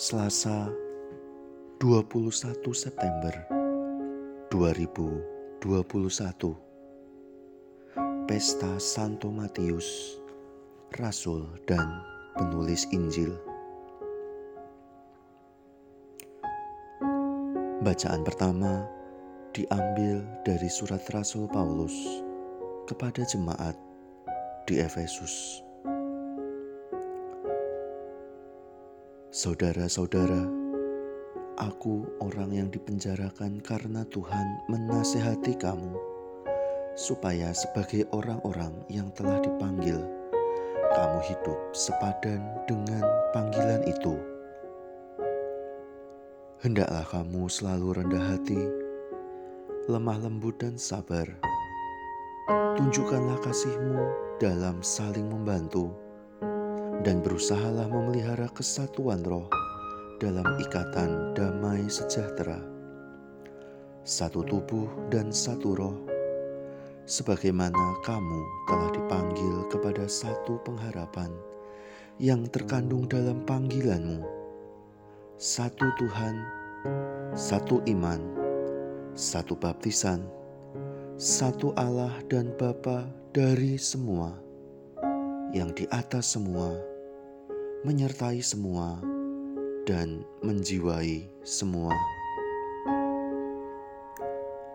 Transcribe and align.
Selasa 0.00 0.72
21 1.76 2.32
September 2.72 3.36
2021 4.48 5.60
Pesta 8.24 8.80
Santo 8.80 9.28
Matius 9.28 10.16
Rasul 10.96 11.44
dan 11.68 12.00
penulis 12.32 12.88
Injil 12.96 13.36
Bacaan 17.84 18.24
pertama 18.24 18.88
diambil 19.52 20.24
dari 20.48 20.72
surat 20.72 21.04
Rasul 21.12 21.44
Paulus 21.52 22.24
kepada 22.88 23.20
jemaat 23.28 23.76
di 24.64 24.80
Efesus. 24.80 25.60
Saudara-saudara, 29.30 30.42
aku 31.54 32.02
orang 32.18 32.50
yang 32.50 32.66
dipenjarakan 32.66 33.62
karena 33.62 34.02
Tuhan 34.10 34.66
menasehati 34.66 35.54
kamu, 35.54 35.94
supaya 36.98 37.54
sebagai 37.54 38.10
orang-orang 38.10 38.74
yang 38.90 39.06
telah 39.14 39.38
dipanggil, 39.38 40.02
kamu 40.98 41.18
hidup 41.30 41.58
sepadan 41.70 42.42
dengan 42.66 43.06
panggilan 43.30 43.86
itu. 43.86 44.18
Hendaklah 46.66 47.06
kamu 47.06 47.46
selalu 47.46 48.02
rendah 48.02 48.34
hati, 48.34 48.58
lemah 49.86 50.26
lembut 50.26 50.58
dan 50.58 50.74
sabar. 50.74 51.30
Tunjukkanlah 52.50 53.38
kasihmu 53.46 54.02
dalam 54.42 54.82
saling 54.82 55.30
membantu 55.30 55.94
dan 57.00 57.24
berusahalah 57.24 57.88
memelihara 57.88 58.48
kesatuan 58.52 59.24
roh 59.24 59.48
dalam 60.20 60.44
ikatan 60.60 61.32
damai 61.32 61.88
sejahtera. 61.88 62.60
Satu 64.04 64.44
tubuh 64.44 64.88
dan 65.08 65.32
satu 65.32 65.72
roh, 65.76 65.96
sebagaimana 67.08 68.04
kamu 68.04 68.40
telah 68.68 68.90
dipanggil 68.92 69.56
kepada 69.72 70.04
satu 70.04 70.60
pengharapan 70.60 71.32
yang 72.20 72.44
terkandung 72.52 73.08
dalam 73.08 73.40
panggilanmu. 73.48 74.20
Satu 75.40 75.88
Tuhan, 75.96 76.36
satu 77.32 77.80
iman, 77.88 78.20
satu 79.16 79.56
baptisan, 79.56 80.20
satu 81.16 81.72
Allah 81.80 82.12
dan 82.28 82.52
Bapa 82.60 83.08
dari 83.32 83.80
semua, 83.80 84.36
yang 85.56 85.72
di 85.72 85.88
atas 85.88 86.36
semua 86.36 86.89
menyertai 87.80 88.44
semua, 88.44 89.00
dan 89.88 90.20
menjiwai 90.44 91.24
semua. 91.40 91.96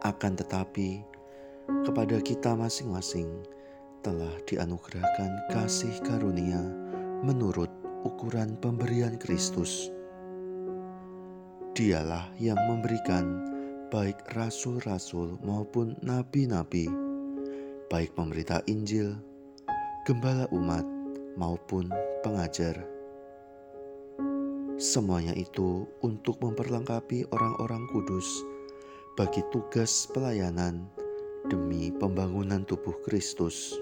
Akan 0.00 0.32
tetapi, 0.40 1.04
kepada 1.84 2.16
kita 2.24 2.56
masing-masing 2.56 3.28
telah 4.00 4.32
dianugerahkan 4.48 5.36
kasih 5.52 5.92
karunia 6.00 6.60
menurut 7.20 7.68
ukuran 8.08 8.56
pemberian 8.56 9.20
Kristus. 9.20 9.92
Dialah 11.76 12.32
yang 12.40 12.56
memberikan 12.72 13.44
baik 13.92 14.16
rasul-rasul 14.32 15.36
maupun 15.44 15.92
nabi-nabi, 16.00 16.88
baik 17.92 18.16
pemberita 18.16 18.64
Injil, 18.64 19.12
gembala 20.08 20.48
umat, 20.56 20.88
maupun 21.36 21.92
pengajar 22.24 22.93
Semuanya 24.74 25.30
itu 25.38 25.86
untuk 26.02 26.42
memperlengkapi 26.42 27.30
orang-orang 27.30 27.86
kudus 27.94 28.26
bagi 29.14 29.38
tugas 29.54 30.10
pelayanan 30.10 30.90
demi 31.46 31.94
pembangunan 31.94 32.66
tubuh 32.66 32.98
Kristus. 33.06 33.78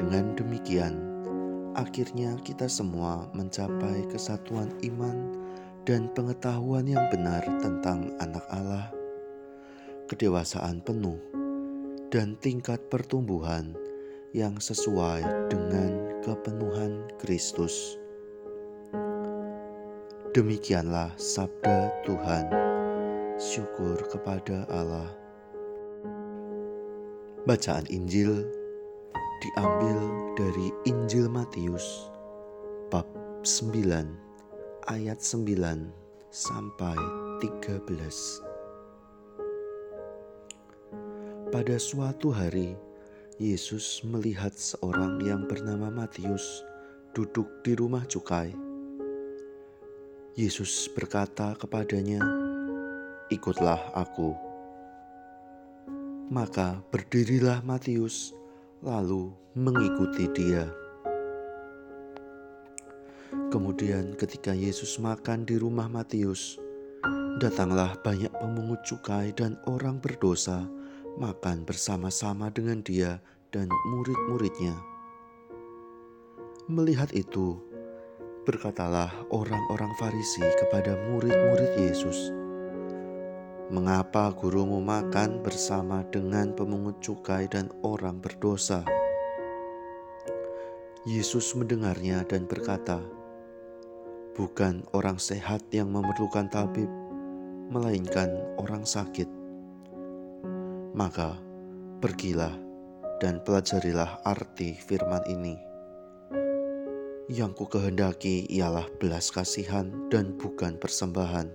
Dengan 0.00 0.32
demikian, 0.32 0.96
akhirnya 1.76 2.40
kita 2.40 2.72
semua 2.72 3.28
mencapai 3.36 4.08
kesatuan 4.08 4.72
iman 4.80 5.36
dan 5.84 6.08
pengetahuan 6.16 6.88
yang 6.88 7.04
benar 7.12 7.44
tentang 7.60 8.16
Anak 8.24 8.48
Allah, 8.48 8.88
kedewasaan 10.08 10.80
penuh, 10.80 11.20
dan 12.08 12.32
tingkat 12.40 12.80
pertumbuhan 12.88 13.76
yang 14.32 14.56
sesuai 14.56 15.52
dengan 15.52 16.22
kepenuhan 16.24 17.12
Kristus. 17.20 18.00
Demikianlah 20.34 21.14
sabda 21.14 21.94
Tuhan. 22.02 22.50
Syukur 23.38 24.02
kepada 24.10 24.66
Allah. 24.66 25.06
Bacaan 27.46 27.86
Injil 27.86 28.42
diambil 29.14 29.94
dari 30.34 30.74
Injil 30.90 31.30
Matius 31.30 32.10
bab 32.90 33.06
9 33.46 34.90
ayat 34.90 35.22
9 35.22 35.54
sampai 36.34 36.98
13. 37.38 37.86
Pada 41.54 41.78
suatu 41.78 42.34
hari 42.34 42.74
Yesus 43.38 44.02
melihat 44.02 44.50
seorang 44.50 45.22
yang 45.22 45.46
bernama 45.46 45.94
Matius 45.94 46.66
duduk 47.14 47.46
di 47.62 47.78
rumah 47.78 48.02
cukai 48.10 48.73
Yesus 50.34 50.90
berkata 50.90 51.54
kepadanya, 51.54 52.18
"Ikutlah 53.30 53.78
aku." 53.94 54.34
Maka 56.26 56.82
berdirilah 56.90 57.62
Matius, 57.62 58.34
lalu 58.82 59.30
mengikuti 59.54 60.26
dia. 60.34 60.66
Kemudian, 63.54 64.18
ketika 64.18 64.50
Yesus 64.50 64.98
makan 64.98 65.46
di 65.46 65.54
rumah 65.54 65.86
Matius, 65.86 66.58
datanglah 67.38 67.94
banyak 68.02 68.34
pemungut 68.34 68.82
cukai 68.82 69.30
dan 69.38 69.54
orang 69.70 70.02
berdosa 70.02 70.66
makan 71.14 71.62
bersama-sama 71.62 72.50
dengan 72.50 72.82
dia 72.82 73.22
dan 73.54 73.70
murid-muridnya. 73.70 74.74
Melihat 76.66 77.14
itu, 77.14 77.62
Berkatalah 78.44 79.08
orang-orang 79.32 79.88
Farisi 79.96 80.44
kepada 80.60 80.92
murid-murid 81.08 81.80
Yesus, 81.80 82.28
"Mengapa 83.72 84.28
gurumu 84.36 84.84
makan 84.84 85.40
bersama 85.40 86.04
dengan 86.12 86.52
pemungut 86.52 87.00
cukai 87.00 87.48
dan 87.48 87.72
orang 87.80 88.20
berdosa?" 88.20 88.84
Yesus 91.08 91.56
mendengarnya 91.56 92.20
dan 92.28 92.44
berkata, 92.44 93.00
"Bukan 94.36 94.84
orang 94.92 95.16
sehat 95.16 95.64
yang 95.72 95.88
memerlukan 95.88 96.44
tabib, 96.52 96.92
melainkan 97.72 98.28
orang 98.60 98.84
sakit. 98.84 99.28
Maka 100.92 101.40
pergilah 102.04 102.52
dan 103.24 103.40
pelajarilah 103.40 104.20
arti 104.20 104.76
firman 104.76 105.24
ini." 105.32 105.73
Yang 107.24 107.52
ku 107.56 107.64
kehendaki 107.72 108.44
ialah 108.52 108.84
belas 109.00 109.32
kasihan 109.32 109.88
dan 110.12 110.36
bukan 110.36 110.76
persembahan. 110.76 111.48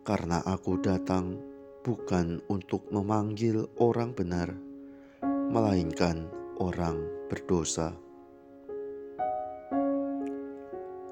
Karena 0.00 0.40
aku 0.40 0.80
datang 0.80 1.36
bukan 1.84 2.40
untuk 2.48 2.88
memanggil 2.88 3.68
orang 3.76 4.16
benar, 4.16 4.56
melainkan 5.52 6.24
orang 6.56 6.96
berdosa. 7.28 7.92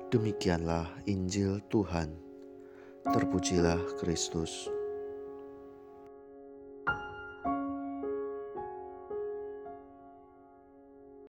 Demikianlah 0.09 0.89
Injil 1.05 1.61
Tuhan. 1.69 2.09
Terpujilah 3.05 4.01
Kristus. 4.01 4.73